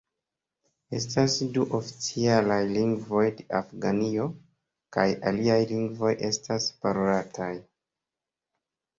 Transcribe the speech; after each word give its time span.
Estas 0.99 1.33
du 1.57 1.65
oficialaj 1.79 2.55
lingvoj 2.69 3.25
de 3.41 3.45
Afganio, 3.59 4.25
kaj 4.97 5.05
aliaj 5.33 5.59
lingvoj 5.73 6.09
estas 6.29 6.71
parolataj. 6.87 7.51